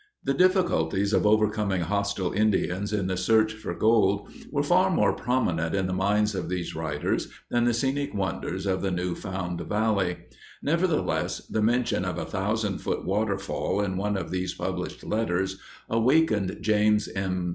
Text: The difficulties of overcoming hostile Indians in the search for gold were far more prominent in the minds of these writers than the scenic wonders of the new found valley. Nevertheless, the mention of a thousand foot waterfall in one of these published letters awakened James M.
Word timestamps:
The 0.23 0.33
difficulties 0.33 1.13
of 1.13 1.27
overcoming 1.27 1.81
hostile 1.81 2.31
Indians 2.33 2.91
in 2.91 3.05
the 3.05 3.15
search 3.15 3.53
for 3.53 3.75
gold 3.75 4.31
were 4.49 4.63
far 4.63 4.89
more 4.89 5.13
prominent 5.13 5.75
in 5.75 5.85
the 5.85 5.93
minds 5.93 6.33
of 6.33 6.49
these 6.49 6.73
writers 6.73 7.27
than 7.51 7.65
the 7.65 7.73
scenic 7.75 8.11
wonders 8.11 8.65
of 8.65 8.81
the 8.81 8.89
new 8.89 9.13
found 9.13 9.61
valley. 9.61 10.17
Nevertheless, 10.63 11.45
the 11.45 11.61
mention 11.61 12.03
of 12.03 12.17
a 12.17 12.25
thousand 12.25 12.79
foot 12.79 13.05
waterfall 13.05 13.79
in 13.79 13.95
one 13.95 14.17
of 14.17 14.31
these 14.31 14.55
published 14.55 15.03
letters 15.03 15.59
awakened 15.87 16.57
James 16.61 17.07
M. 17.07 17.49